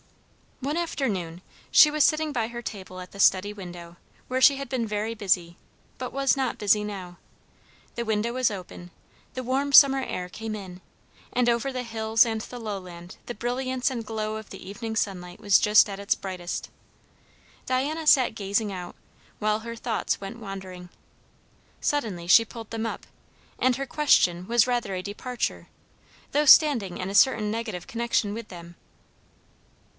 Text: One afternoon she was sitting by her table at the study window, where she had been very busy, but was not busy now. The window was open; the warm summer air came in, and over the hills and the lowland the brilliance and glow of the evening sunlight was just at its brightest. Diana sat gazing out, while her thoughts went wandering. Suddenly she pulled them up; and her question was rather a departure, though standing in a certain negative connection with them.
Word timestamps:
One 0.61 0.77
afternoon 0.77 1.41
she 1.71 1.91
was 1.91 2.03
sitting 2.03 2.31
by 2.31 2.47
her 2.47 2.61
table 2.63 2.99
at 2.99 3.11
the 3.11 3.19
study 3.19 3.51
window, 3.53 3.97
where 4.27 4.41
she 4.41 4.57
had 4.57 4.67
been 4.69 4.85
very 4.87 5.13
busy, 5.13 5.57
but 5.99 6.13
was 6.13 6.37
not 6.37 6.57
busy 6.59 6.83
now. 6.83 7.17
The 7.95 8.05
window 8.05 8.33
was 8.33 8.49
open; 8.51 8.91
the 9.35 9.43
warm 9.43 9.73
summer 9.73 10.03
air 10.03 10.27
came 10.29 10.55
in, 10.55 10.81
and 11.33 11.49
over 11.49 11.71
the 11.71 11.83
hills 11.83 12.25
and 12.25 12.41
the 12.41 12.59
lowland 12.59 13.17
the 13.27 13.35
brilliance 13.35 13.89
and 13.91 14.05
glow 14.05 14.37
of 14.37 14.49
the 14.51 14.67
evening 14.67 14.95
sunlight 14.95 15.39
was 15.39 15.59
just 15.59 15.87
at 15.89 15.99
its 15.99 16.13
brightest. 16.15 16.69
Diana 17.67 18.05
sat 18.07 18.35
gazing 18.35 18.71
out, 18.71 18.95
while 19.37 19.59
her 19.59 19.75
thoughts 19.75 20.19
went 20.21 20.39
wandering. 20.39 20.89
Suddenly 21.79 22.25
she 22.27 22.45
pulled 22.45 22.69
them 22.71 22.85
up; 22.87 23.05
and 23.59 23.75
her 23.77 23.85
question 23.87 24.47
was 24.47 24.67
rather 24.67 24.93
a 24.95 25.01
departure, 25.03 25.67
though 26.31 26.45
standing 26.45 26.97
in 26.97 27.09
a 27.09 27.15
certain 27.15 27.49
negative 27.51 27.85
connection 27.87 28.33
with 28.35 28.47
them. 28.49 28.75